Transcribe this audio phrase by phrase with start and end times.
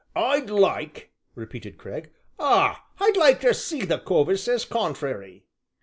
[0.15, 2.09] "I'd like," repeated Cragg,
[2.39, 2.85] "ah!
[2.99, 5.43] I'd like to see the cove as says contrairy."